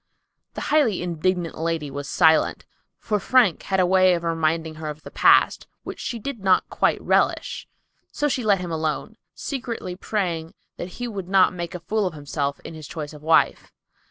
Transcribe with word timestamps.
The 0.55 0.61
highly 0.73 1.03
indignant 1.03 1.59
lady 1.59 1.91
was 1.91 2.09
silent, 2.09 2.65
for 2.97 3.19
Frank 3.19 3.61
had 3.61 3.79
a 3.79 3.85
way 3.85 4.15
of 4.15 4.23
reminding 4.23 4.73
her 4.81 4.89
of 4.89 5.03
the 5.03 5.11
past, 5.11 5.67
which 5.83 5.99
she 5.99 6.17
did 6.17 6.39
not 6.39 6.67
quite 6.71 6.99
relish; 6.99 7.67
so 8.11 8.27
she 8.27 8.43
let 8.43 8.61
him 8.61 8.71
alone, 8.71 9.15
secretly 9.35 9.95
praying 9.95 10.55
that 10.77 10.93
he 10.97 11.07
would 11.07 11.29
not 11.29 11.53
make 11.53 11.75
a 11.75 11.79
fool 11.79 12.07
of 12.07 12.15
himself 12.15 12.59
in 12.61 12.73
his 12.73 12.87
choice 12.87 13.13
of 13.13 13.21
a 13.21 13.25
wife. 13.27 13.71